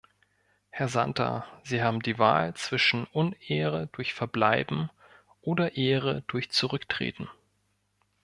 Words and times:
Herr 0.71 0.87
Santer, 0.87 1.45
Sie 1.63 1.83
haben 1.83 2.01
die 2.01 2.17
Wahl 2.17 2.55
zwischen 2.55 3.05
Unehre 3.11 3.87
durch 3.91 4.15
Verbleiben 4.15 4.89
oder 5.41 5.77
Ehre 5.77 6.23
durch 6.25 6.49
Zurücktreten! 6.49 7.29